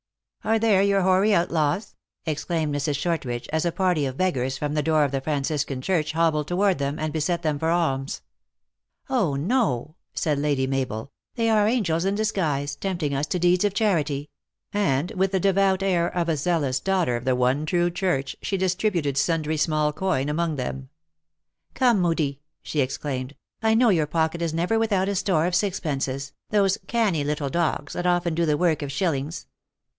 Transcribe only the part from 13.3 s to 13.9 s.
deeds of